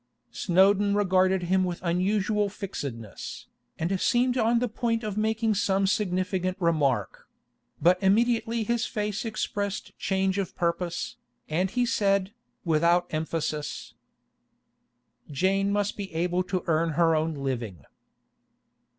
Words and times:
Snowdon 0.31 0.95
regarded 0.95 1.43
him 1.43 1.63
with 1.63 1.79
unusual 1.83 2.49
fixedness, 2.49 3.45
and 3.77 4.01
seemed 4.01 4.35
on 4.35 4.57
the 4.57 4.67
point 4.67 5.03
of 5.03 5.15
making 5.15 5.53
some 5.53 5.85
significant 5.85 6.57
remark; 6.59 7.27
but 7.79 8.01
immediately 8.01 8.63
his 8.63 8.87
face 8.87 9.25
expressed 9.25 9.95
change 9.99 10.39
of 10.39 10.55
purpose, 10.55 11.17
and 11.47 11.69
he 11.69 11.85
said, 11.85 12.33
without 12.65 13.13
emphasis: 13.13 13.93
'Jane 15.29 15.71
must 15.71 15.95
be 15.95 16.11
able 16.15 16.41
to 16.41 16.63
earn 16.65 16.93
her 16.93 17.15
own 17.15 17.35
living. 17.35 17.85